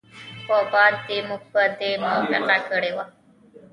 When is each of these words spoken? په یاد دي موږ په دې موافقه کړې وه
په 0.45 0.55
یاد 0.73 0.95
دي 1.07 1.17
موږ 1.27 1.41
په 1.53 1.61
دې 1.79 1.91
موافقه 2.03 2.57
کړې 2.69 2.91
وه 2.95 3.05